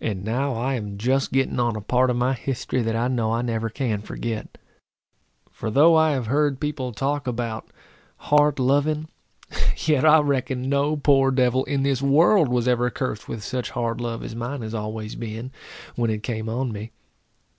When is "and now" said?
0.00-0.54